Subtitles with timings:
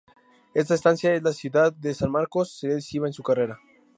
[0.55, 3.59] Esta estancia en la ciudad de San Marcos sería decisiva en su carrera.